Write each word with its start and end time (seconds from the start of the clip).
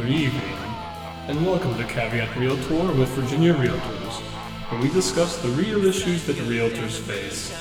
good 0.00 0.08
evening, 0.08 0.56
and 1.26 1.44
welcome 1.44 1.76
to 1.76 1.84
Caveat 1.84 2.34
Realtor 2.34 2.90
with 2.98 3.10
Virginia 3.10 3.52
Realtors, 3.52 4.20
where 4.70 4.80
we 4.80 4.88
discuss 4.88 5.36
the 5.42 5.50
real 5.50 5.84
issues 5.84 6.24
that 6.24 6.36
realtors 6.36 6.98
face. 6.98 7.54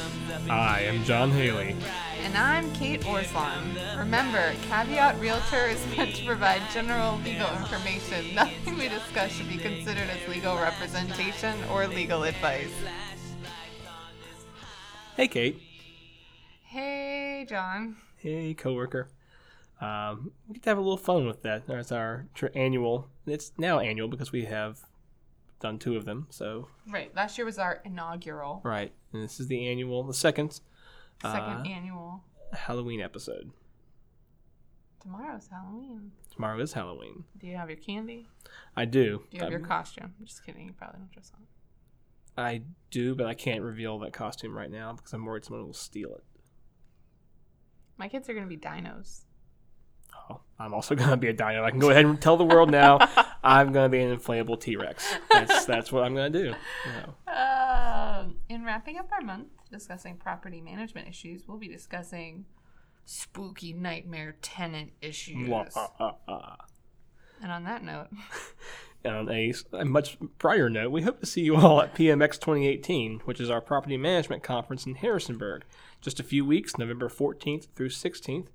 I 0.50 0.80
am 0.84 1.04
John 1.04 1.32
Haley. 1.32 1.76
And 2.24 2.38
I'm 2.38 2.72
Kate 2.72 3.02
Orslan. 3.02 3.98
Remember, 3.98 4.54
Caveat 4.70 5.20
Realtor 5.20 5.68
is 5.68 5.86
meant 5.98 6.16
to 6.16 6.26
provide 6.26 6.62
general 6.72 7.18
legal 7.26 7.50
information. 7.58 8.34
Nothing 8.36 8.78
we 8.78 8.88
discuss 8.88 9.34
should 9.34 9.50
be 9.50 9.58
considered 9.58 10.08
as 10.10 10.26
legal 10.30 10.56
representation 10.56 11.62
or 11.66 11.88
legal 11.88 12.24
advice. 12.24 12.72
Hey, 15.18 15.28
Kate. 15.28 15.62
Hey, 16.64 17.46
John. 17.50 17.98
Hey, 18.16 18.54
coworker. 18.54 19.10
Um, 19.82 20.32
we 20.48 20.56
get 20.56 20.64
to 20.64 20.70
have 20.72 20.78
a 20.78 20.82
little 20.82 20.98
fun 20.98 21.26
with 21.26 21.42
that. 21.44 21.66
That's 21.68 21.92
our 21.92 22.28
tr- 22.34 22.48
annual. 22.54 23.08
It's 23.26 23.54
now 23.58 23.80
annual 23.80 24.08
because 24.10 24.32
we 24.32 24.46
have 24.46 24.80
done 25.62 25.80
two 25.80 25.96
of 25.96 26.06
them. 26.06 26.28
So 26.30 26.68
Right, 26.88 27.14
last 27.16 27.38
year 27.38 27.46
was 27.46 27.58
our 27.60 27.82
inaugural, 27.86 28.62
right, 28.64 28.94
and 29.14 29.24
this 29.24 29.40
is 29.40 29.48
the 29.48 29.68
annual, 29.68 30.04
the 30.04 30.14
second 30.14 30.60
second 31.22 31.40
Uh, 31.42 31.64
annual. 31.66 32.24
Halloween 32.54 33.02
episode. 33.02 33.52
Tomorrow's 35.02 35.48
Halloween. 35.48 36.12
Tomorrow 36.34 36.60
is 36.62 36.74
Halloween. 36.74 37.24
Do 37.38 37.48
you 37.48 37.56
have 37.56 37.70
your 37.70 37.78
candy? 37.80 38.28
I 38.76 38.86
do. 38.86 39.24
Do 39.30 39.38
you 39.38 39.44
have 39.44 39.52
your 39.52 39.60
Um, 39.62 39.66
costume? 39.66 40.14
I'm 40.20 40.26
just 40.26 40.46
kidding. 40.46 40.68
You 40.68 40.74
probably 40.74 41.00
don't 41.00 41.12
dress 41.12 41.32
up. 41.34 41.42
I 42.38 42.64
do, 42.92 43.16
but 43.16 43.26
I 43.28 43.34
can't 43.34 43.62
reveal 43.62 44.00
that 44.00 44.14
costume 44.14 44.56
right 44.58 44.72
now 44.72 44.94
because 44.94 45.14
I'm 45.14 45.26
worried 45.26 45.46
someone 45.46 45.66
will 45.66 45.74
steal 45.74 46.14
it. 46.16 46.24
My 47.98 48.08
kids 48.08 48.30
are 48.30 48.34
going 48.34 48.46
to 48.46 48.50
be 48.50 48.58
dinos. 48.58 49.26
I'm 50.60 50.74
also 50.74 50.96
gonna 50.96 51.18
be 51.18 51.28
a 51.28 51.34
dino. 51.34 51.64
I 51.64 51.72
can 51.72 51.80
go 51.80 51.90
ahead 51.90 52.06
and 52.06 52.20
tell 52.20 52.38
the 52.38 52.46
world 52.46 52.72
now. 52.72 53.00
I'm 53.44 53.72
gonna 53.72 53.90
be 53.90 54.02
an 54.02 54.16
inflatable 54.16 54.60
T-Rex. 54.60 55.16
That's 55.32 55.66
that's 55.66 55.92
what 55.92 56.04
I'm 56.04 56.16
gonna 56.16 56.30
do. 56.30 56.54
You 56.86 56.92
know. 57.26 57.34
Um, 57.34 58.36
in 58.50 58.66
wrapping 58.66 58.98
up 58.98 59.10
our 59.12 59.22
month 59.22 59.48
discussing 59.72 60.18
property 60.18 60.62
management 60.62 61.08
issues, 61.08 61.44
we'll 61.48 61.58
be 61.58 61.68
discussing 61.68 62.46
spooky 63.06 63.74
nightmare 63.74 64.36
tenant 64.42 64.92
issues. 65.02 65.48
Blah, 65.48 65.66
uh, 65.76 65.88
uh, 66.00 66.12
uh. 66.28 66.56
And 67.42 67.52
on 67.52 67.64
that 67.64 67.84
note, 67.84 68.08
And 69.04 69.16
on 69.16 69.30
a, 69.32 69.54
a 69.72 69.86
much 69.86 70.18
prior 70.38 70.70
note, 70.70 70.92
we 70.92 71.04
hope 71.04 71.22
to 71.22 71.26
see 71.26 71.42
you 71.42 71.56
all 71.56 71.82
at 71.82 71.96
PMX 71.96 72.34
2018, 72.34 73.22
which 73.24 73.40
is 73.40 73.50
our 73.50 73.62
property 73.62 73.96
management 73.96 74.44
conference 74.44 74.86
in 74.86 74.96
Harrisonburg, 74.96 75.64
just 76.02 76.20
a 76.20 76.24
few 76.24 76.46
weeks, 76.46 76.78
November 76.78 77.08
14th 77.08 77.68
through 77.76 77.90
16th, 77.90 78.48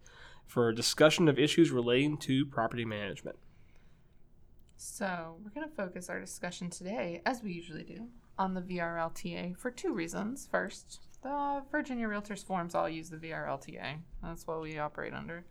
for 0.47 0.69
a 0.69 0.75
discussion 0.75 1.29
of 1.29 1.39
issues 1.39 1.71
relating 1.71 2.17
to 2.19 2.47
property 2.47 2.85
management. 2.85 3.37
so 4.77 5.37
we're 5.43 5.51
going 5.51 5.69
to 5.69 5.75
focus 5.75 6.09
our 6.11 6.21
discussion 6.21 6.71
today, 6.71 7.23
as 7.25 7.43
we 7.43 7.53
usually 7.53 7.85
do, 7.85 8.09
on 8.39 8.55
the 8.55 8.61
VRLTA 8.61 9.57
for 9.57 9.71
two 9.71 9.93
reasons. 9.95 10.49
First, 10.51 11.01
the 11.23 11.63
Virginia 11.71 12.07
Realtors 12.07 12.45
forms 12.45 12.75
all 12.75 12.89
use 12.89 13.09
the 13.11 13.17
VRLTA. 13.17 13.99
That's 14.23 14.47
what 14.47 14.61
we 14.61 14.79
operate 14.79 15.15
under. 15.15 15.45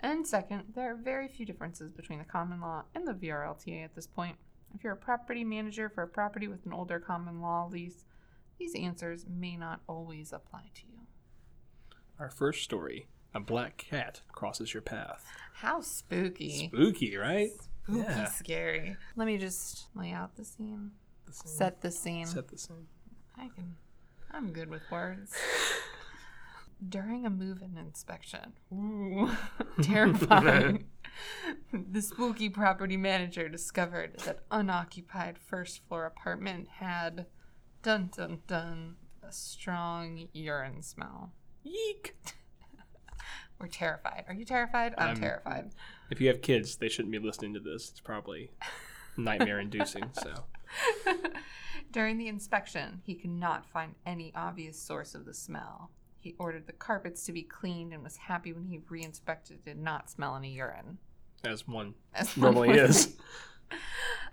And 0.00 0.26
second, 0.26 0.64
there 0.74 0.90
are 0.92 0.96
very 0.96 1.28
few 1.28 1.44
differences 1.46 1.92
between 1.92 2.18
the 2.18 2.24
common 2.24 2.60
law 2.60 2.84
and 2.94 3.06
the 3.06 3.12
VRLTA 3.12 3.84
at 3.84 3.94
this 3.94 4.06
point. 4.06 4.36
If 4.74 4.82
you're 4.82 4.94
a 4.94 4.96
property 4.96 5.44
manager 5.44 5.88
for 5.88 6.02
a 6.02 6.08
property 6.08 6.48
with 6.48 6.64
an 6.64 6.72
older 6.72 6.98
common 6.98 7.40
law 7.40 7.68
lease, 7.70 8.04
these 8.58 8.74
answers 8.74 9.26
may 9.28 9.56
not 9.56 9.80
always 9.86 10.32
apply 10.32 10.70
to 10.74 10.82
you. 10.86 11.00
Our 12.18 12.30
first 12.30 12.62
story: 12.62 13.08
a 13.34 13.40
black 13.40 13.76
cat 13.76 14.20
crosses 14.32 14.72
your 14.74 14.82
path. 14.82 15.24
How 15.54 15.80
spooky. 15.80 16.68
Spooky, 16.68 17.16
right? 17.16 17.50
Spooky 17.84 17.98
Yeah. 18.00 18.24
scary. 18.28 18.96
Let 19.16 19.26
me 19.26 19.38
just 19.38 19.86
lay 19.94 20.12
out 20.12 20.36
the 20.36 20.44
scene. 20.44 20.92
The 21.26 21.32
scene- 21.32 21.52
Set 21.52 21.80
the 21.80 21.90
scene. 21.90 22.26
set 22.26 22.48
the 22.48 22.58
scene. 22.58 22.86
I 23.36 23.48
can 23.54 23.76
I'm 24.32 24.52
good 24.52 24.70
with 24.70 24.82
words. 24.90 25.34
During 26.88 27.26
a 27.26 27.30
move-in 27.30 27.76
inspection, 27.76 28.54
ooh, 28.72 29.30
terrifying, 29.82 30.86
the 31.74 32.00
spooky 32.00 32.48
property 32.48 32.96
manager 32.96 33.50
discovered 33.50 34.18
that 34.24 34.44
unoccupied 34.50 35.36
first 35.38 35.86
floor 35.86 36.06
apartment 36.06 36.68
had 36.78 37.26
dun 37.82 38.08
dun 38.16 38.38
dun 38.46 38.96
a 39.22 39.30
strong 39.30 40.28
urine 40.32 40.80
smell. 40.80 41.32
Yeek. 41.64 42.14
We're 43.60 43.68
terrified. 43.68 44.24
Are 44.26 44.34
you 44.34 44.44
terrified? 44.44 44.94
I'm 44.96 45.08
I'm- 45.08 45.16
terrified. 45.20 45.70
If 46.10 46.20
you 46.20 46.28
have 46.28 46.40
kids, 46.42 46.76
they 46.76 46.88
shouldn't 46.88 47.12
be 47.12 47.18
listening 47.18 47.54
to 47.54 47.60
this. 47.60 47.90
It's 47.90 48.00
probably 48.00 48.50
nightmare-inducing. 49.16 50.10
So. 50.14 50.32
During 51.92 52.18
the 52.18 52.28
inspection, 52.28 53.02
he 53.04 53.14
could 53.14 53.30
not 53.30 53.66
find 53.66 53.94
any 54.06 54.32
obvious 54.34 54.80
source 54.80 55.14
of 55.14 55.24
the 55.24 55.34
smell. 55.34 55.90
He 56.18 56.34
ordered 56.38 56.66
the 56.66 56.72
carpets 56.72 57.24
to 57.26 57.32
be 57.32 57.42
cleaned 57.42 57.92
and 57.92 58.02
was 58.02 58.16
happy 58.16 58.52
when 58.52 58.64
he 58.66 58.80
re-inspected 58.88 59.56
it 59.58 59.64
did 59.64 59.78
not 59.78 60.10
smell 60.10 60.36
any 60.36 60.52
urine. 60.52 60.98
as 61.44 61.66
one 61.68 61.94
As 62.14 62.36
normally 62.36 62.68
one 62.68 62.78
is. 62.78 63.16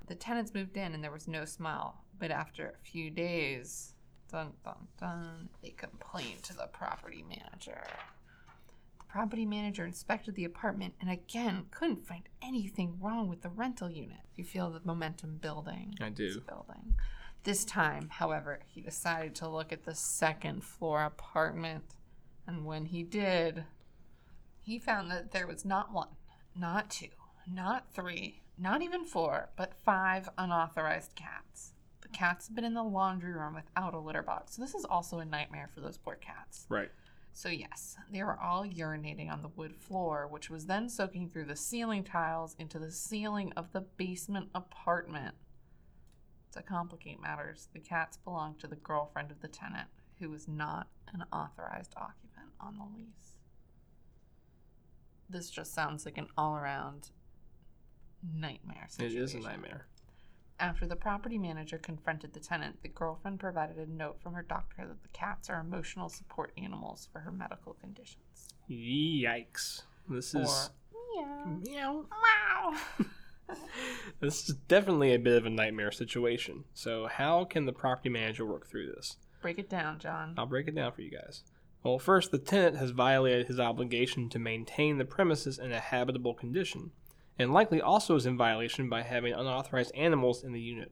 The 0.08 0.16
tenants 0.16 0.54
moved 0.54 0.78
in 0.78 0.94
and 0.94 1.04
there 1.04 1.12
was 1.12 1.28
no 1.28 1.44
smell, 1.44 2.02
but 2.18 2.32
after 2.32 2.68
a 2.70 2.86
few 2.90 3.10
days, 3.12 3.94
dun 4.32 4.54
dun 4.64 4.88
dun, 4.98 5.50
they 5.62 5.72
complained 5.72 6.44
to 6.44 6.56
the 6.56 6.68
property 6.72 7.26
manager. 7.28 7.84
Property 9.08 9.46
manager 9.46 9.86
inspected 9.86 10.36
the 10.36 10.44
apartment 10.46 10.94
and 11.00 11.10
again 11.10 11.66
couldn't 11.72 12.06
find 12.08 12.24
anything 12.42 12.98
wrong 13.02 13.28
with 13.30 13.42
the 13.42 13.50
rental 13.50 13.90
unit. 13.90 14.20
You 14.36 14.44
feel 14.44 14.70
the 14.70 14.82
momentum 14.84 15.38
building. 15.42 15.96
I 16.02 16.08
It's 16.08 16.18
do. 16.18 16.42
building. 16.42 16.96
This 17.44 17.64
time, 17.64 18.10
however, 18.10 18.60
he 18.68 18.82
decided 18.82 19.34
to 19.36 19.48
look 19.48 19.72
at 19.72 19.86
the 19.86 19.96
second 19.96 20.64
floor 20.64 21.04
apartment, 21.04 21.96
and 22.46 22.66
when 22.66 22.86
he 22.86 23.04
did, 23.04 23.64
he 24.60 24.78
found 24.80 25.10
that 25.12 25.32
there 25.32 25.48
was 25.48 25.64
not 25.64 25.94
one, 25.94 26.10
not 26.56 26.90
two, 26.90 27.08
not 27.50 27.86
three, 27.94 28.42
not 28.58 28.82
even 28.82 29.06
four, 29.06 29.50
but 29.56 29.74
five 29.86 30.28
unauthorized 30.38 31.16
cats. 31.16 31.72
The 32.02 32.10
cats 32.10 32.48
have 32.48 32.56
been 32.56 32.66
in 32.66 32.74
the 32.74 32.84
laundry 32.84 33.32
room 33.32 33.56
without 33.56 33.94
a 33.94 34.00
litter 34.00 34.24
box. 34.24 34.56
So 34.56 34.62
this 34.62 34.76
is 34.76 34.84
also 34.84 35.20
a 35.20 35.26
nightmare 35.26 35.70
for 35.74 35.80
those 35.80 35.98
poor 35.98 36.16
cats. 36.16 36.66
Right. 36.68 36.92
So 37.38 37.50
yes, 37.50 37.96
they 38.12 38.24
were 38.24 38.40
all 38.40 38.66
urinating 38.66 39.32
on 39.32 39.44
the 39.44 39.48
wood 39.50 39.76
floor, 39.76 40.28
which 40.28 40.50
was 40.50 40.66
then 40.66 40.90
soaking 40.90 41.30
through 41.30 41.46
the 41.46 41.56
ceiling 41.56 42.04
tiles 42.04 42.56
into 42.58 42.80
the 42.80 42.90
ceiling 42.90 43.54
of 43.56 43.72
the 43.74 43.82
basement 43.82 44.50
apartment. 44.56 45.36
To 46.54 46.64
complicate 46.64 47.22
matters, 47.22 47.70
the 47.74 47.80
cats 47.80 48.18
belonged 48.18 48.58
to 48.62 48.68
the 48.68 48.76
girlfriend 48.76 49.30
of 49.30 49.40
the 49.42 49.48
tenant, 49.48 49.88
who 50.18 50.32
was 50.32 50.48
not 50.48 50.88
an 51.14 51.26
authorized 51.32 51.94
occupant 51.96 52.54
on 52.60 52.80
the 52.80 52.98
lease. 52.98 53.38
This 55.30 55.52
just 55.52 55.76
sounds 55.76 56.06
like 56.06 56.18
an 56.18 56.30
all 56.40 56.56
around 56.56 57.12
nightmare 58.34 58.88
situation. 58.90 59.16
It 59.16 59.22
is 59.22 59.34
a 59.36 59.40
nightmare. 59.42 59.86
After 60.60 60.88
the 60.88 60.96
property 60.96 61.38
manager 61.38 61.78
confronted 61.78 62.34
the 62.34 62.40
tenant, 62.40 62.82
the 62.82 62.88
girlfriend 62.90 63.40
provided 63.40 63.78
a 63.78 63.86
note 63.92 64.20
from 64.22 64.34
her 64.34 64.42
doctor 64.42 64.88
that 64.88 65.04
the 65.04 65.10
cats 65.10 65.50
are 65.50 65.60
emotional 65.60 66.10
support 66.10 66.52
animals 66.58 67.08
for 67.12 67.20
her 67.20 67.32
medical 67.32 67.74
conditions. 67.74 68.48
Yikes. 68.70 69.84
This 70.10 70.34
is 70.34 70.72
Or 70.94 71.24
meow. 71.24 71.60
meow. 71.66 72.06
Wow. 72.72 72.78
This 74.20 74.50
is 74.50 74.56
definitely 74.68 75.14
a 75.14 75.20
bit 75.20 75.38
of 75.38 75.46
a 75.46 75.50
nightmare 75.50 75.92
situation. 75.92 76.66
So, 76.74 77.08
how 77.08 77.46
can 77.46 77.66
the 77.66 77.72
property 77.72 78.10
manager 78.10 78.46
work 78.46 78.68
through 78.68 78.88
this? 78.88 79.16
Break 79.42 79.58
it 79.58 79.70
down, 79.70 80.00
John. 80.00 80.34
I'll 80.38 80.46
break 80.48 80.68
it 80.68 80.76
down 80.76 80.92
for 80.92 81.02
you 81.02 81.12
guys. 81.12 81.44
Well, 81.82 81.98
first, 81.98 82.32
the 82.32 82.40
tenant 82.40 82.76
has 82.76 82.90
violated 82.92 83.48
his 83.48 83.58
obligation 83.60 84.28
to 84.30 84.40
maintain 84.40 84.98
the 84.98 85.06
premises 85.06 85.60
in 85.60 85.72
a 85.72 85.80
habitable 85.80 86.34
condition, 86.34 86.92
and 87.40 87.54
likely 87.54 87.82
also 87.82 88.16
is 88.16 88.26
in 88.26 88.38
violation 88.38 88.90
by 88.90 89.04
having 89.04 89.34
unauthorized 89.34 89.94
animals 89.96 90.44
in 90.44 90.54
the 90.54 90.62
unit. 90.62 90.92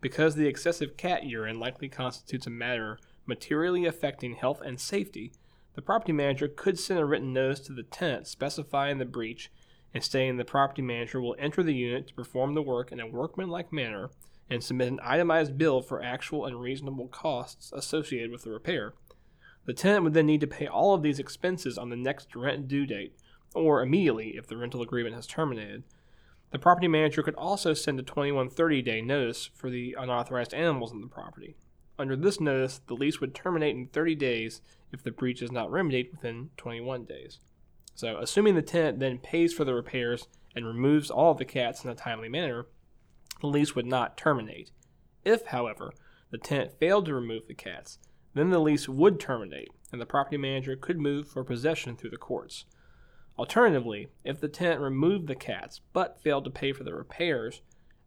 Because 0.00 0.34
the 0.34 0.46
excessive 0.46 0.96
cat 0.96 1.24
urine 1.24 1.60
likely 1.60 1.88
constitutes 1.88 2.46
a 2.46 2.50
matter 2.50 2.98
materially 3.26 3.86
affecting 3.86 4.34
health 4.34 4.60
and 4.60 4.80
safety, 4.80 5.32
the 5.74 5.82
property 5.82 6.12
manager 6.12 6.48
could 6.48 6.78
send 6.78 7.00
a 7.00 7.04
written 7.04 7.32
notice 7.32 7.60
to 7.60 7.72
the 7.72 7.82
tenant 7.82 8.26
specifying 8.26 8.98
the 8.98 9.04
breach 9.04 9.50
and 9.94 10.02
stating 10.02 10.36
the 10.36 10.44
property 10.44 10.82
manager 10.82 11.20
will 11.20 11.36
enter 11.38 11.62
the 11.62 11.74
unit 11.74 12.06
to 12.08 12.14
perform 12.14 12.54
the 12.54 12.62
work 12.62 12.92
in 12.92 13.00
a 13.00 13.06
workmanlike 13.06 13.72
manner 13.72 14.10
and 14.50 14.62
submit 14.62 14.88
an 14.88 15.00
itemized 15.02 15.56
bill 15.56 15.80
for 15.80 16.02
actual 16.02 16.46
and 16.46 16.60
reasonable 16.60 17.08
costs 17.08 17.72
associated 17.72 18.30
with 18.30 18.42
the 18.42 18.50
repair. 18.50 18.94
The 19.64 19.72
tenant 19.72 20.04
would 20.04 20.14
then 20.14 20.26
need 20.26 20.40
to 20.40 20.46
pay 20.46 20.66
all 20.66 20.94
of 20.94 21.02
these 21.02 21.18
expenses 21.18 21.78
on 21.78 21.88
the 21.88 21.96
next 21.96 22.34
rent 22.34 22.68
due 22.68 22.84
date, 22.84 23.14
or 23.54 23.82
immediately 23.82 24.36
if 24.36 24.46
the 24.46 24.56
rental 24.56 24.82
agreement 24.82 25.14
has 25.14 25.26
terminated. 25.26 25.84
The 26.50 26.58
property 26.58 26.88
manager 26.88 27.22
could 27.22 27.34
also 27.36 27.72
send 27.74 27.98
a 27.98 28.02
21 28.02 28.50
30 28.50 28.82
day 28.82 29.00
notice 29.00 29.50
for 29.54 29.70
the 29.70 29.96
unauthorized 29.98 30.52
animals 30.52 30.92
in 30.92 31.00
the 31.00 31.06
property. 31.06 31.56
Under 31.98 32.16
this 32.16 32.40
notice, 32.40 32.80
the 32.86 32.94
lease 32.94 33.20
would 33.20 33.34
terminate 33.34 33.76
in 33.76 33.86
30 33.86 34.14
days 34.16 34.60
if 34.92 35.02
the 35.02 35.10
breach 35.10 35.42
is 35.42 35.52
not 35.52 35.70
remedied 35.70 36.10
within 36.12 36.50
21 36.56 37.04
days. 37.04 37.40
So, 37.94 38.18
assuming 38.18 38.54
the 38.54 38.62
tenant 38.62 38.98
then 38.98 39.18
pays 39.18 39.52
for 39.52 39.64
the 39.64 39.74
repairs 39.74 40.28
and 40.54 40.66
removes 40.66 41.10
all 41.10 41.34
the 41.34 41.44
cats 41.44 41.84
in 41.84 41.90
a 41.90 41.94
timely 41.94 42.28
manner, 42.28 42.66
the 43.40 43.46
lease 43.46 43.74
would 43.74 43.86
not 43.86 44.16
terminate. 44.16 44.70
If, 45.24 45.46
however, 45.46 45.92
the 46.30 46.38
tenant 46.38 46.78
failed 46.78 47.06
to 47.06 47.14
remove 47.14 47.46
the 47.46 47.54
cats, 47.54 47.98
then 48.34 48.50
the 48.50 48.58
lease 48.58 48.88
would 48.88 49.20
terminate, 49.20 49.68
and 49.90 50.00
the 50.00 50.06
property 50.06 50.36
manager 50.36 50.76
could 50.76 50.98
move 50.98 51.28
for 51.28 51.44
possession 51.44 51.96
through 51.96 52.10
the 52.10 52.16
courts. 52.16 52.64
Alternatively, 53.38 54.08
if 54.24 54.40
the 54.40 54.48
tenant 54.48 54.80
removed 54.80 55.26
the 55.26 55.34
cats 55.34 55.80
but 55.92 56.20
failed 56.20 56.44
to 56.44 56.50
pay 56.50 56.72
for 56.72 56.84
the 56.84 56.94
repairs, 56.94 57.62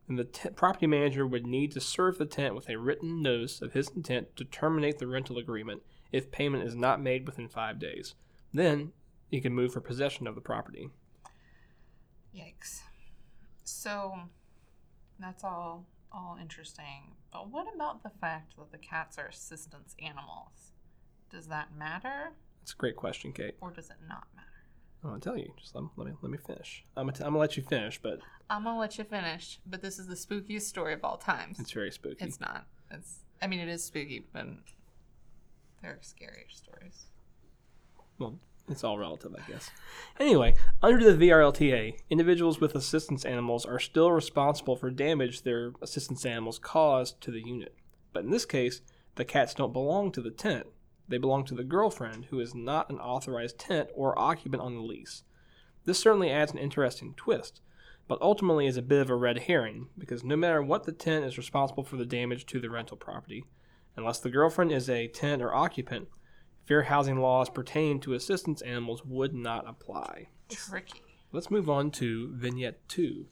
then 0.07 0.18
the 0.18 0.24
t- 0.24 0.50
property 0.50 0.88
manager 0.88 1.25
would 1.25 1.48
need 1.48 1.72
to 1.72 1.81
serve 1.81 2.18
the 2.18 2.25
tenant 2.25 2.56
with 2.56 2.69
a 2.69 2.77
written 2.77 3.22
notice 3.22 3.62
of 3.62 3.74
his 3.74 3.89
intent 3.89 4.36
to 4.36 4.45
terminate 4.45 5.00
the 5.00 5.07
rental 5.07 5.38
agreement 5.38 5.81
if 6.12 6.31
payment 6.31 6.63
is 6.63 6.75
not 6.75 7.01
made 7.01 7.25
within 7.25 7.48
five 7.48 7.80
days. 7.80 8.13
Then 8.54 8.92
he 9.31 9.42
can 9.42 9.54
move 9.54 9.74
for 9.74 9.81
possession 9.81 10.27
of 10.27 10.36
the 10.36 10.42
property. 10.42 10.89
Yikes. 12.36 12.81
So 13.63 14.13
that's 15.19 15.44
all 15.44 15.86
all 16.12 16.38
interesting. 16.39 17.16
But 17.31 17.50
what 17.50 17.68
about 17.74 18.04
the 18.04 18.12
fact 18.22 18.54
that 18.57 18.72
the 18.72 18.77
cats 18.77 19.18
are 19.18 19.27
assistance 19.27 19.95
animals? 20.01 20.72
Does 21.30 21.48
that 21.48 21.75
matter 21.75 22.31
That's 22.62 22.72
a 22.74 22.77
great 22.77 22.95
question, 22.95 23.33
Kate. 23.33 23.56
or 23.60 23.72
does 23.72 23.89
it 23.89 23.98
not 24.07 24.27
matter? 25.05 25.15
I'll 25.15 25.19
tell 25.21 25.37
you. 25.37 25.51
Just 25.59 25.75
let, 25.75 25.83
let 25.97 26.07
me 26.07 26.13
let 26.21 26.31
me 26.31 26.37
finish. 26.37 26.83
I'm 26.95 27.07
gonna, 27.07 27.17
t- 27.17 27.23
I'm 27.23 27.29
gonna 27.31 27.39
let 27.39 27.57
you 27.57 27.63
finish, 27.63 27.99
but 28.01 28.19
I'm 28.49 28.63
gonna 28.63 28.79
let 28.79 28.97
you 28.97 29.03
finish, 29.03 29.59
but 29.65 29.81
this 29.81 29.99
is 29.99 30.07
the 30.07 30.15
spookiest 30.15 30.63
story 30.63 30.93
of 30.93 31.03
all 31.03 31.17
times. 31.17 31.59
it's 31.59 31.71
very 31.71 31.91
spooky. 31.91 32.25
It's 32.25 32.39
not. 32.39 32.65
It's. 32.91 33.19
I 33.41 33.47
mean, 33.47 33.59
it 33.59 33.69
is 33.69 33.83
spooky, 33.83 34.25
but 34.33 34.45
there 35.81 35.91
are 35.91 35.99
scarier 36.01 36.49
stories. 36.49 37.05
well, 38.17 38.39
it's 38.67 38.83
all 38.83 38.97
relative, 38.97 39.35
I 39.37 39.51
guess. 39.51 39.69
Anyway, 40.19 40.55
under 40.81 41.11
the 41.13 41.27
VRLTA, 41.27 41.99
individuals 42.09 42.59
with 42.59 42.73
assistance 42.73 43.23
animals 43.25 43.65
are 43.65 43.79
still 43.79 44.11
responsible 44.11 44.75
for 44.75 44.89
damage 44.89 45.43
their 45.43 45.73
assistance 45.81 46.25
animals 46.25 46.57
caused 46.57 47.21
to 47.21 47.31
the 47.31 47.45
unit. 47.45 47.75
But 48.13 48.23
in 48.23 48.31
this 48.31 48.45
case, 48.45 48.81
the 49.15 49.25
cats 49.25 49.53
don't 49.53 49.73
belong 49.73 50.11
to 50.13 50.21
the 50.21 50.31
tenant. 50.31 50.67
They 51.07 51.17
belong 51.17 51.45
to 51.45 51.55
the 51.55 51.63
girlfriend, 51.63 52.25
who 52.25 52.39
is 52.39 52.55
not 52.55 52.89
an 52.89 52.99
authorized 52.99 53.59
tenant 53.59 53.89
or 53.93 54.17
occupant 54.17 54.61
on 54.61 54.75
the 54.75 54.81
lease. 54.81 55.23
This 55.85 55.99
certainly 55.99 56.31
adds 56.31 56.51
an 56.51 56.57
interesting 56.57 57.13
twist, 57.15 57.61
but 58.07 58.21
ultimately 58.21 58.65
is 58.65 58.77
a 58.77 58.81
bit 58.81 59.01
of 59.01 59.09
a 59.09 59.15
red 59.15 59.39
herring, 59.43 59.89
because 59.97 60.23
no 60.23 60.35
matter 60.35 60.61
what 60.61 60.83
the 60.83 60.91
tenant 60.91 61.25
is 61.25 61.37
responsible 61.37 61.83
for 61.83 61.97
the 61.97 62.05
damage 62.05 62.45
to 62.47 62.59
the 62.59 62.69
rental 62.69 62.97
property, 62.97 63.45
unless 63.95 64.19
the 64.19 64.31
girlfriend 64.31 64.71
is 64.71 64.89
a 64.89 65.07
tenant 65.07 65.43
or 65.43 65.53
occupant, 65.53 66.07
fair 66.65 66.83
housing 66.83 67.19
laws 67.19 67.49
pertaining 67.49 67.99
to 67.99 68.13
assistance 68.13 68.61
animals 68.63 69.05
would 69.05 69.33
not 69.33 69.67
apply. 69.67 70.29
Tricky. 70.49 71.01
Let's 71.31 71.51
move 71.51 71.69
on 71.69 71.91
to 71.91 72.31
Vignette 72.33 72.87
2 72.87 73.27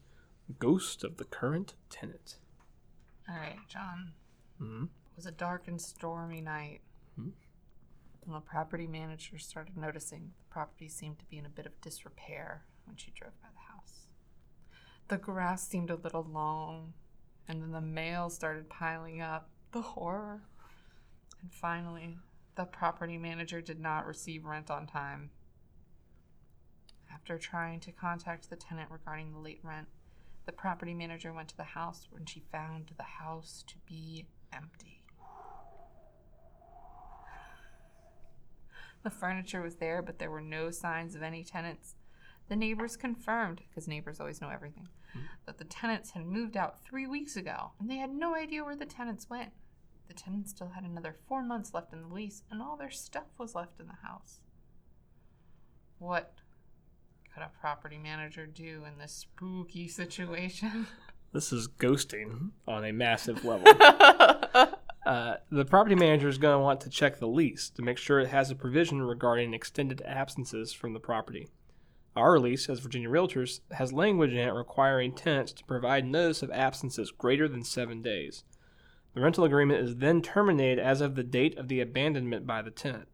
Ghost 0.59 1.03
of 1.03 1.17
the 1.17 1.25
Current 1.25 1.73
Tenant. 1.89 2.37
All 3.29 3.35
right, 3.35 3.57
John. 3.67 4.13
Mm-hmm. 4.61 4.83
It 4.83 5.15
was 5.15 5.25
a 5.25 5.31
dark 5.31 5.67
and 5.67 5.81
stormy 5.81 6.41
night. 6.41 6.81
Mhm. 7.19 7.31
And 8.25 8.33
the 8.33 8.39
property 8.39 8.87
manager 8.87 9.37
started 9.37 9.75
noticing 9.75 10.31
the 10.37 10.53
property 10.53 10.87
seemed 10.87 11.19
to 11.19 11.25
be 11.25 11.37
in 11.37 11.45
a 11.45 11.49
bit 11.49 11.65
of 11.65 11.81
disrepair 11.81 12.63
when 12.85 12.95
she 12.95 13.11
drove 13.11 13.39
by 13.41 13.49
the 13.53 13.73
house. 13.73 14.07
The 15.09 15.17
grass 15.17 15.67
seemed 15.67 15.89
a 15.89 15.95
little 15.95 16.23
long, 16.23 16.93
and 17.47 17.61
then 17.61 17.71
the 17.71 17.81
mail 17.81 18.29
started 18.29 18.69
piling 18.69 19.21
up. 19.21 19.49
The 19.71 19.81
horror. 19.81 20.43
And 21.41 21.51
finally, 21.51 22.17
the 22.55 22.65
property 22.65 23.17
manager 23.17 23.59
did 23.59 23.79
not 23.79 24.05
receive 24.05 24.45
rent 24.45 24.69
on 24.71 24.87
time. 24.87 25.31
After 27.11 27.37
trying 27.37 27.79
to 27.81 27.91
contact 27.91 28.49
the 28.49 28.55
tenant 28.55 28.91
regarding 28.91 29.33
the 29.33 29.39
late 29.39 29.59
rent, 29.63 29.87
the 30.45 30.51
property 30.51 30.93
manager 30.93 31.33
went 31.33 31.49
to 31.49 31.57
the 31.57 31.63
house 31.63 32.07
when 32.11 32.25
she 32.25 32.43
found 32.51 32.91
the 32.97 33.03
house 33.03 33.63
to 33.67 33.75
be 33.87 34.27
The 39.03 39.09
furniture 39.09 39.61
was 39.61 39.75
there, 39.75 40.01
but 40.01 40.17
there 40.17 40.31
were 40.31 40.41
no 40.41 40.71
signs 40.71 41.15
of 41.15 41.21
any 41.21 41.43
tenants. 41.43 41.95
The 42.49 42.55
neighbors 42.55 42.95
confirmed, 42.95 43.61
because 43.69 43.87
neighbors 43.87 44.19
always 44.19 44.41
know 44.41 44.49
everything, 44.49 44.87
hmm. 45.13 45.19
that 45.45 45.57
the 45.57 45.65
tenants 45.65 46.11
had 46.11 46.25
moved 46.25 46.57
out 46.57 46.83
three 46.83 47.07
weeks 47.07 47.35
ago, 47.35 47.71
and 47.79 47.89
they 47.89 47.97
had 47.97 48.11
no 48.11 48.35
idea 48.35 48.63
where 48.63 48.75
the 48.75 48.85
tenants 48.85 49.29
went. 49.29 49.51
The 50.07 50.13
tenants 50.13 50.51
still 50.51 50.69
had 50.69 50.83
another 50.83 51.15
four 51.27 51.43
months 51.43 51.73
left 51.73 51.93
in 51.93 52.01
the 52.01 52.13
lease, 52.13 52.43
and 52.49 52.61
all 52.61 52.77
their 52.77 52.91
stuff 52.91 53.27
was 53.37 53.55
left 53.55 53.79
in 53.79 53.87
the 53.87 54.07
house. 54.07 54.39
What 55.99 56.33
could 57.33 57.43
a 57.43 57.51
property 57.59 57.97
manager 57.97 58.45
do 58.45 58.83
in 58.85 58.97
this 58.99 59.13
spooky 59.13 59.87
situation? 59.89 60.87
This 61.31 61.51
is 61.51 61.67
ghosting 61.67 62.51
on 62.67 62.85
a 62.85 62.93
massive 62.93 63.43
level. 63.43 63.65
Uh, 65.05 65.35
the 65.51 65.65
property 65.65 65.95
manager 65.95 66.29
is 66.29 66.37
going 66.37 66.55
to 66.55 66.63
want 66.63 66.79
to 66.79 66.89
check 66.89 67.19
the 67.19 67.27
lease 67.27 67.69
to 67.69 67.81
make 67.81 67.97
sure 67.97 68.19
it 68.19 68.29
has 68.29 68.49
a 68.49 68.55
provision 68.55 69.01
regarding 69.01 69.53
extended 69.53 70.01
absences 70.05 70.71
from 70.71 70.93
the 70.93 70.99
property. 70.99 71.47
Our 72.15 72.39
lease, 72.39 72.69
as 72.69 72.79
Virginia 72.79 73.09
Realtors, 73.09 73.59
has 73.71 73.91
language 73.91 74.31
in 74.31 74.37
it 74.37 74.53
requiring 74.53 75.13
tenants 75.13 75.51
to 75.53 75.65
provide 75.65 76.05
notice 76.05 76.41
of 76.41 76.51
absences 76.51 77.11
greater 77.11 77.47
than 77.49 77.63
seven 77.63 78.01
days. 78.01 78.43
The 79.13 79.21
rental 79.21 79.43
agreement 79.43 79.83
is 79.83 79.97
then 79.97 80.21
terminated 80.21 80.79
as 80.79 81.01
of 81.01 81.15
the 81.15 81.23
date 81.23 81.57
of 81.57 81.67
the 81.67 81.81
abandonment 81.81 82.47
by 82.47 82.61
the 82.61 82.71
tenant. 82.71 83.09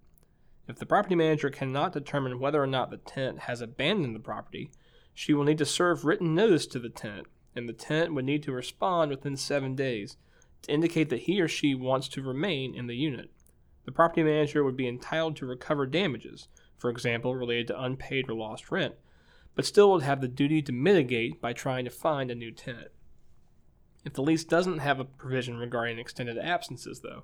If 0.68 0.77
the 0.77 0.85
property 0.85 1.15
manager 1.15 1.50
cannot 1.50 1.94
determine 1.94 2.39
whether 2.39 2.62
or 2.62 2.68
not 2.68 2.92
the 2.92 2.97
tenant 2.97 3.39
has 3.39 3.62
abandoned 3.62 4.15
the 4.15 4.19
property, 4.19 4.69
she 5.13 5.33
will 5.33 5.44
need 5.44 5.57
to 5.57 5.65
serve 5.65 6.06
written 6.06 6.35
notice 6.35 6.68
to 6.68 6.80
the 6.80 6.89
tenant, 6.89 7.27
and 7.56 7.68
the 7.68 7.74
tenant 7.74 8.13
would 8.13 8.25
need 8.25 8.44
to 8.44 8.51
respond 8.51 9.09
within 9.09 9.35
seven 9.35 9.75
days 9.75 10.18
to 10.63 10.71
indicate 10.71 11.09
that 11.09 11.21
he 11.21 11.41
or 11.41 11.47
she 11.47 11.73
wants 11.75 12.07
to 12.09 12.21
remain 12.21 12.75
in 12.75 12.88
the 12.88 12.95
unit. 12.95 13.31
The 13.85 13.91
property 13.91 14.23
manager 14.23 14.63
would 14.63 14.77
be 14.77 14.88
entitled 14.88 15.35
to 15.38 15.45
recover 15.45 15.85
damages, 15.85 16.47
for 16.77 16.89
example, 16.89 17.35
related 17.35 17.67
to 17.67 17.81
unpaid 17.81 18.29
or 18.29 18.33
lost 18.33 18.71
rent, 18.71 18.95
but 19.56 19.65
still 19.65 19.91
would 19.91 20.03
have 20.03 20.21
the 20.21 20.27
duty 20.27 20.61
to 20.61 20.71
mitigate 20.71 21.41
by 21.41 21.53
trying 21.53 21.85
to 21.85 21.91
find 21.91 22.29
a 22.29 22.35
new 22.35 22.51
tenant. 22.51 22.91
If 24.06 24.13
the 24.13 24.21
lease 24.21 24.44
doesn't 24.44 24.79
have 24.79 25.00
a 25.00 25.06
provision 25.06 25.57
regarding 25.57 26.00
extended 26.00 26.38
absences, 26.38 27.01
though, 27.01 27.23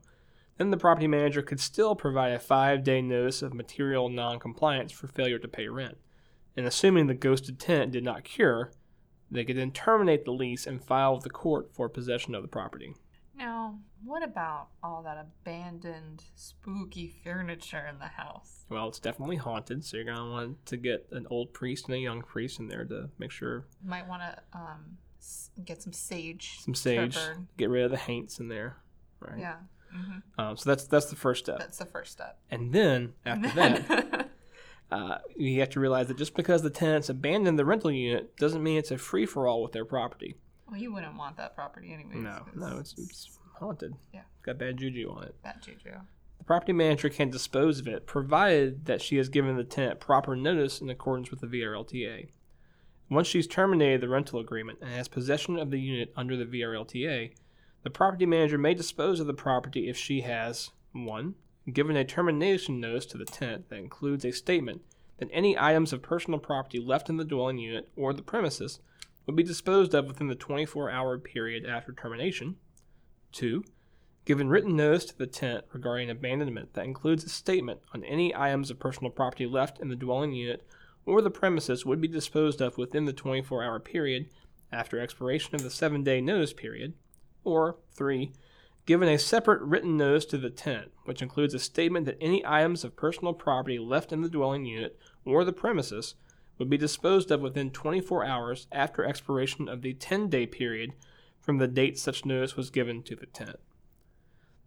then 0.58 0.72
the 0.72 0.78
property 0.78 1.08
manager 1.08 1.42
could 1.42 1.60
still 1.60 1.96
provide 1.96 2.34
a 2.34 2.40
five 2.40 2.84
day 2.84 3.02
notice 3.02 3.42
of 3.42 3.54
material 3.54 4.10
noncompliance 4.10 4.92
for 4.92 5.08
failure 5.08 5.40
to 5.40 5.48
pay 5.48 5.68
rent. 5.68 5.98
And 6.58 6.66
assuming 6.66 7.08
the 7.08 7.14
ghosted 7.14 7.60
tenant 7.60 7.92
did 7.92 8.04
not 8.04 8.24
cure, 8.24 8.72
they 9.30 9.44
could 9.44 9.58
then 9.58 9.72
terminate 9.72 10.26
the 10.26 10.32
lease 10.32 10.66
and 10.66 10.84
file 10.84 11.16
with 11.16 11.24
the 11.24 11.30
court 11.30 11.74
for 11.74 11.90
possession 11.90 12.36
of 12.36 12.42
the 12.42 12.48
property. 12.48 12.96
Now, 13.38 13.80
what 14.04 14.24
about 14.24 14.68
all 14.84 15.04
that 15.04 15.18
abandoned, 15.20 16.24
spooky 16.36 17.14
furniture 17.24 17.86
in 17.92 18.00
the 18.00 18.06
house? 18.06 18.66
Well, 18.70 18.88
it's 18.88 19.00
definitely 19.00 19.36
haunted, 19.38 19.84
so 19.84 19.98
you're 19.98 20.06
gonna 20.06 20.30
want 20.32 20.66
to 20.68 20.78
get 20.78 21.08
an 21.12 21.28
old 21.30 21.54
priest 21.54 21.86
and 21.88 21.96
a 21.96 22.00
young 22.00 22.22
priest 22.22 22.60
in 22.60 22.68
there 22.68 22.86
to 22.86 23.10
make 23.18 23.32
sure 23.32 23.66
Might 23.84 24.08
want 24.08 24.22
to 24.22 24.38
um, 24.58 24.98
s- 25.20 25.52
get 25.64 25.82
some 25.82 25.94
sage. 25.94 26.60
some 26.62 26.76
sage, 26.76 27.16
burn. 27.16 27.48
get 27.58 27.70
rid 27.70 27.84
of 27.86 27.92
the 27.92 27.98
haints 27.98 28.40
in 28.40 28.48
there, 28.48 28.78
right? 29.20 29.40
Yeah. 29.40 29.56
hmm 29.92 30.20
Um, 30.38 30.58
so 30.58 30.70
that's 30.70 30.86
that's 30.88 31.08
the 31.08 31.16
first 31.16 31.46
step, 31.46 31.60
That's 31.60 31.78
the 31.78 31.86
first 31.86 32.12
step. 32.12 32.40
and 32.52 32.72
then 32.74 33.14
after 33.26 33.50
that, 33.56 34.30
uh, 34.92 35.18
you 35.36 35.60
have 35.60 35.70
to 35.72 35.80
realize 35.80 36.08
that 36.08 36.18
just 36.18 36.36
because 36.36 36.62
the 36.62 36.70
tenants 36.70 37.10
abandoned 37.10 37.58
the 37.60 37.66
rental 37.66 37.92
unit 37.92 38.38
doesn't 38.38 38.64
mean 38.64 38.78
it's 38.78 38.92
a 38.92 38.98
free 38.98 39.26
for 39.26 39.48
all 39.48 39.62
with 39.64 39.72
their 39.72 39.86
property. 39.86 40.36
Well, 40.68 40.80
you 40.80 40.94
wouldn't 40.94 41.18
want 41.18 41.38
that 41.38 41.56
property 41.56 41.94
anyways. 41.94 42.18
No, 42.18 42.46
no, 42.56 42.78
it's, 42.80 42.96
it's 42.98 43.38
haunted. 43.60 43.94
Yeah. 44.14 44.22
It's 44.36 44.46
got 44.46 44.58
bad 44.58 44.78
juju 44.78 45.10
on 45.10 45.24
it. 45.24 45.36
bad 45.44 45.62
juju. 45.62 45.92
The 46.38 46.44
property 46.44 46.74
manager 46.74 47.10
can 47.10 47.30
dispose 47.30 47.80
of 47.80 47.88
it, 47.88 48.06
provided 48.06 48.86
that 48.86 49.02
she 49.02 49.18
has 49.18 49.30
given 49.30 49.56
the 49.56 49.64
tenant 49.64 50.00
proper 50.00 50.36
notice 50.36 50.82
in 50.82 50.90
accordance 50.90 51.32
with 51.32 51.42
the 51.42 51.48
VRLTA. 51.48 52.30
Once 53.10 53.28
she's 53.28 53.48
terminated 53.48 54.02
the 54.02 54.10
rental 54.10 54.40
agreement 54.40 54.80
and 54.82 54.90
has 54.90 55.08
possession 55.08 55.58
of 55.58 55.70
the 55.72 55.80
unit 55.80 56.12
under 56.16 56.36
the 56.36 56.46
VRLTA, 56.46 57.32
the 57.84 57.90
property 57.90 58.26
manager 58.26 58.58
may 58.58 58.74
dispose 58.74 59.20
of 59.20 59.28
the 59.28 59.34
property 59.34 59.88
if 59.88 59.96
she 59.96 60.22
has 60.22 60.72
1. 60.94 61.36
given 61.72 61.96
a 61.96 62.04
termination 62.04 62.80
notice 62.80 63.06
to 63.06 63.18
the 63.18 63.26
tenant 63.26 63.70
that 63.70 63.78
includes 63.78 64.26
a 64.26 64.32
statement 64.32 64.82
that 65.20 65.30
any 65.32 65.58
items 65.58 65.94
of 65.94 66.02
personal 66.02 66.40
property 66.40 66.80
left 66.80 67.10
in 67.10 67.18
the 67.18 67.24
dwelling 67.24 67.60
unit 67.60 67.90
or 67.96 68.12
the 68.12 68.22
premises 68.22 68.80
would 69.26 69.36
be 69.36 69.44
disposed 69.44 69.94
of 69.94 70.08
within 70.08 70.28
the 70.28 70.36
24 70.36 70.90
hour 70.90 71.18
period 71.18 71.66
after 71.66 71.92
termination. 71.92 72.58
2 73.32 73.64
given 74.26 74.50
written 74.50 74.76
notice 74.76 75.06
to 75.06 75.18
the 75.18 75.28
tenant 75.28 75.66
regarding 75.72 76.10
abandonment 76.10 76.74
that 76.74 76.86
includes 76.86 77.24
a 77.24 77.30
statement 77.30 77.80
on 77.94 78.04
any 78.04 78.36
items 78.36 78.72
of 78.72 78.80
personal 78.80 79.12
property 79.12 79.46
left 79.46 79.80
in 79.80 79.88
the 79.88 79.96
dwelling 79.96 80.34
unit 80.34 80.68
or 81.06 81.22
the 81.22 81.30
premises 81.30 81.86
would 81.86 82.02
be 82.02 82.08
disposed 82.08 82.62
of 82.62 82.78
within 82.78 83.06
the 83.06 83.14
24 83.14 83.64
hour 83.64 83.80
period 83.80 84.28
after 84.72 85.00
expiration 85.00 85.56
of 85.56 85.62
the 85.62 85.70
7 85.70 86.04
day 86.04 86.20
notice 86.20 86.54
period. 86.54 86.94
Or 87.44 87.78
3. 87.94 88.34
Given 88.88 89.08
a 89.08 89.20
separate 89.20 89.62
written 89.62 89.98
notice 89.98 90.26
to 90.26 90.38
the 90.38 90.50
tenant, 90.50 90.92
which 91.06 91.22
includes 91.22 91.54
a 91.54 91.60
statement 91.60 92.06
that 92.08 92.18
any 92.20 92.44
items 92.46 92.84
of 92.84 92.96
personal 92.96 93.34
property 93.34 93.78
left 93.78 94.12
in 94.12 94.22
the 94.22 94.30
dwelling 94.30 94.66
unit 94.66 94.98
or 95.24 95.44
the 95.44 95.54
premises 95.54 96.16
would 96.58 96.70
be 96.70 96.78
disposed 96.78 97.32
of 97.32 97.42
within 97.42 97.72
24 97.72 98.26
hours 98.26 98.68
after 98.72 99.04
expiration 99.04 99.68
of 99.68 99.82
the 99.82 99.94
10 99.94 100.30
day 100.30 100.46
period 100.46 100.94
from 101.40 101.58
the 101.58 101.68
date 101.68 102.00
such 102.00 102.26
notice 102.26 102.56
was 102.56 102.70
given 102.70 103.04
to 103.04 103.16
the 103.16 103.26
tenant. 103.28 103.60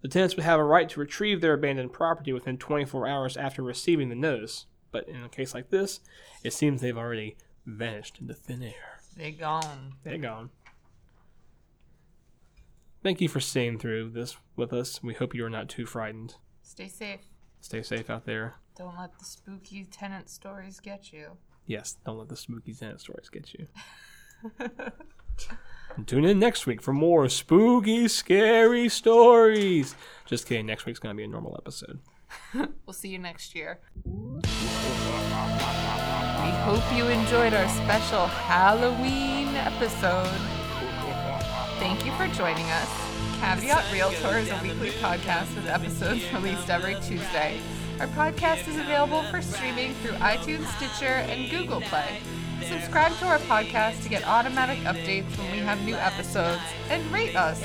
The 0.00 0.08
tenants 0.08 0.36
would 0.36 0.44
have 0.44 0.60
a 0.60 0.64
right 0.64 0.88
to 0.90 1.00
retrieve 1.00 1.40
their 1.40 1.54
abandoned 1.54 1.92
property 1.92 2.32
within 2.32 2.56
24 2.56 3.08
hours 3.08 3.36
after 3.36 3.62
receiving 3.62 4.08
the 4.08 4.14
notice, 4.14 4.66
but 4.92 5.08
in 5.08 5.24
a 5.24 5.28
case 5.28 5.54
like 5.54 5.70
this, 5.70 6.00
it 6.44 6.52
seems 6.52 6.80
they've 6.80 6.96
already 6.96 7.36
vanished 7.66 8.18
into 8.20 8.34
thin 8.34 8.62
air. 8.62 9.00
They're 9.16 9.32
gone. 9.32 9.94
They're 10.04 10.18
gone. 10.18 10.50
Thank 13.02 13.20
you 13.20 13.28
for 13.28 13.40
staying 13.40 13.78
through 13.78 14.10
this 14.10 14.36
with 14.54 14.72
us. 14.72 15.02
We 15.02 15.14
hope 15.14 15.34
you 15.34 15.44
are 15.44 15.50
not 15.50 15.68
too 15.68 15.86
frightened. 15.86 16.36
Stay 16.62 16.88
safe. 16.88 17.20
Stay 17.60 17.82
safe 17.82 18.08
out 18.08 18.24
there. 18.24 18.56
Don't 18.76 18.96
let 18.96 19.18
the 19.18 19.24
spooky 19.24 19.84
tenant 19.84 20.30
stories 20.30 20.78
get 20.78 21.12
you. 21.12 21.36
Yes, 21.68 21.98
don't 22.04 22.18
let 22.18 22.28
the 22.30 22.36
spooky 22.36 22.72
tenant 22.72 23.00
stories 23.00 23.28
get 23.28 23.54
you. 23.54 23.66
Tune 26.06 26.24
in 26.24 26.38
next 26.38 26.66
week 26.66 26.80
for 26.80 26.94
more 26.94 27.28
spooky, 27.28 28.08
scary 28.08 28.88
stories. 28.88 29.94
Just 30.24 30.46
kidding. 30.46 30.64
Next 30.64 30.86
week's 30.86 30.98
going 30.98 31.14
to 31.14 31.16
be 31.16 31.24
a 31.24 31.28
normal 31.28 31.54
episode. 31.58 32.00
We'll 32.86 32.94
see 32.94 33.08
you 33.08 33.18
next 33.18 33.54
year. 33.54 33.80
We 34.04 34.40
hope 36.64 36.96
you 36.96 37.06
enjoyed 37.06 37.52
our 37.52 37.68
special 37.68 38.26
Halloween 38.26 39.48
episode. 39.56 40.26
Thank 41.78 42.06
you 42.06 42.12
for 42.12 42.26
joining 42.34 42.64
us. 42.66 43.07
Caveat 43.40 43.92
Realtor 43.92 44.38
is 44.38 44.50
a 44.50 44.58
weekly 44.64 44.90
podcast 44.90 45.54
with 45.54 45.68
episodes 45.68 46.22
released 46.34 46.68
every 46.68 46.94
Tuesday. 46.96 47.60
Our 48.00 48.08
podcast 48.08 48.66
is 48.66 48.76
available 48.76 49.22
for 49.30 49.40
streaming 49.40 49.94
through 49.94 50.14
iTunes, 50.14 50.66
Stitcher, 50.76 51.22
and 51.30 51.48
Google 51.48 51.80
Play. 51.82 52.18
Subscribe 52.64 53.16
to 53.18 53.26
our 53.26 53.38
podcast 53.38 54.02
to 54.02 54.08
get 54.08 54.26
automatic 54.26 54.78
updates 54.78 55.38
when 55.38 55.52
we 55.52 55.58
have 55.58 55.80
new 55.84 55.94
episodes 55.94 56.60
and 56.90 57.06
rate 57.12 57.36
us. 57.36 57.62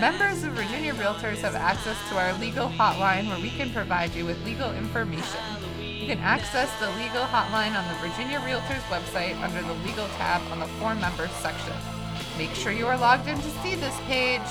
Members 0.00 0.42
of 0.42 0.52
Virginia 0.54 0.92
Realtors 0.94 1.38
have 1.42 1.54
access 1.54 1.96
to 2.08 2.18
our 2.18 2.32
legal 2.40 2.68
hotline 2.68 3.28
where 3.28 3.40
we 3.40 3.50
can 3.50 3.70
provide 3.70 4.12
you 4.16 4.26
with 4.26 4.44
legal 4.44 4.72
information. 4.72 5.40
You 5.78 6.08
can 6.08 6.18
access 6.18 6.68
the 6.80 6.90
legal 6.90 7.22
hotline 7.22 7.78
on 7.78 7.86
the 7.86 8.08
Virginia 8.08 8.40
Realtors 8.40 8.82
website 8.90 9.40
under 9.40 9.62
the 9.62 9.74
legal 9.86 10.08
tab 10.18 10.42
on 10.50 10.58
the 10.58 10.66
For 10.80 10.96
Members 10.96 11.30
section. 11.30 11.74
Make 12.36 12.50
sure 12.50 12.72
you 12.72 12.88
are 12.88 12.98
logged 12.98 13.28
in 13.28 13.36
to 13.36 13.50
see 13.62 13.76
this 13.76 13.96
page. 14.08 14.42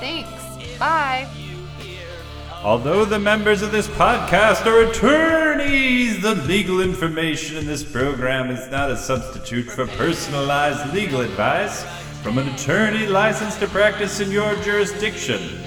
Thanks. 0.00 0.78
Bye. 0.78 1.28
Although 2.62 3.04
the 3.04 3.18
members 3.18 3.62
of 3.62 3.72
this 3.72 3.86
podcast 3.86 4.66
are 4.66 4.90
attorneys, 4.90 6.20
the 6.20 6.34
legal 6.34 6.80
information 6.80 7.56
in 7.56 7.66
this 7.66 7.82
program 7.82 8.50
is 8.50 8.70
not 8.70 8.90
a 8.90 8.96
substitute 8.96 9.70
for 9.70 9.86
personalized 9.86 10.92
legal 10.92 11.20
advice 11.20 11.84
from 12.22 12.36
an 12.36 12.48
attorney 12.48 13.06
licensed 13.06 13.60
to 13.60 13.66
practice 13.68 14.20
in 14.20 14.30
your 14.30 14.54
jurisdiction. 14.56 15.60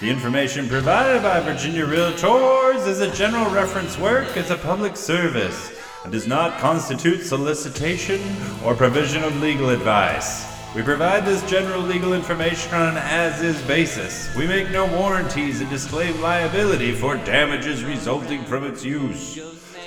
The 0.00 0.10
information 0.10 0.68
provided 0.68 1.22
by 1.22 1.38
Virginia 1.40 1.86
Realtors 1.86 2.86
is 2.88 3.00
a 3.00 3.14
general 3.14 3.48
reference 3.52 3.96
work 3.96 4.36
as 4.36 4.50
a 4.50 4.56
public 4.56 4.96
service 4.96 5.72
and 6.02 6.12
does 6.12 6.26
not 6.26 6.58
constitute 6.58 7.22
solicitation 7.22 8.20
or 8.64 8.74
provision 8.74 9.22
of 9.22 9.40
legal 9.40 9.68
advice. 9.68 10.49
We 10.72 10.82
provide 10.82 11.26
this 11.26 11.42
general 11.50 11.82
legal 11.82 12.12
information 12.12 12.72
on 12.74 12.90
an 12.90 12.96
as 12.98 13.42
is 13.42 13.60
basis. 13.62 14.32
We 14.36 14.46
make 14.46 14.70
no 14.70 14.86
warranties 14.86 15.60
and 15.60 15.68
disclaim 15.68 16.20
liability 16.20 16.92
for 16.92 17.16
damages 17.16 17.82
resulting 17.82 18.44
from 18.44 18.62
its 18.62 18.84
use. 18.84 19.40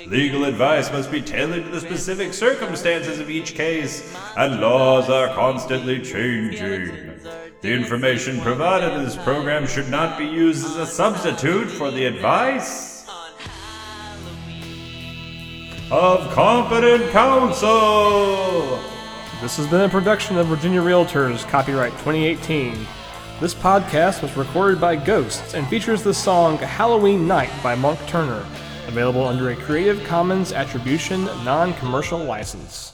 Legal 0.06 0.44
advice 0.44 0.92
must 0.92 1.10
be 1.10 1.22
tailored 1.22 1.64
to 1.64 1.70
the 1.70 1.80
specific 1.80 2.34
circumstances 2.34 3.18
of 3.18 3.30
each 3.30 3.54
case, 3.54 4.14
and 4.36 4.60
laws 4.60 5.08
are 5.08 5.28
constantly 5.28 6.02
changing. 6.02 7.18
The 7.62 7.72
information 7.72 8.38
provided 8.42 8.92
in 8.92 9.04
this 9.04 9.16
program 9.16 9.66
should 9.66 9.88
not 9.88 10.18
be 10.18 10.26
used 10.26 10.66
as 10.66 10.76
a 10.76 10.86
substitute 10.86 11.70
for 11.70 11.90
the 11.90 12.04
advice 12.04 13.06
of 15.90 16.30
competent 16.34 17.10
counsel. 17.10 18.93
This 19.42 19.56
has 19.58 19.66
been 19.66 19.82
a 19.82 19.88
production 19.88 20.38
of 20.38 20.46
Virginia 20.46 20.80
Realtors, 20.80 21.46
copyright 21.48 21.92
2018. 21.92 22.86
This 23.40 23.54
podcast 23.54 24.22
was 24.22 24.34
recorded 24.36 24.80
by 24.80 24.96
Ghosts 24.96 25.54
and 25.54 25.66
features 25.68 26.02
the 26.02 26.14
song 26.14 26.56
Halloween 26.58 27.26
Night 27.26 27.50
by 27.62 27.74
Monk 27.74 27.98
Turner, 28.06 28.46
available 28.86 29.26
under 29.26 29.50
a 29.50 29.56
Creative 29.56 30.02
Commons 30.04 30.52
Attribution 30.52 31.26
Non 31.44 31.74
Commercial 31.74 32.18
License. 32.18 32.93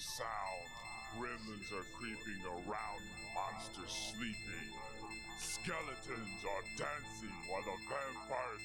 Sound. 0.00 0.64
Gremlins 1.18 1.68
are 1.76 1.84
creeping 1.92 2.40
around. 2.48 3.02
Monsters 3.36 4.16
sleeping. 4.16 4.72
Skeletons 5.38 6.40
are 6.40 6.64
dancing 6.76 7.36
while 7.48 7.62
the 7.62 7.76
vampires 7.84 8.64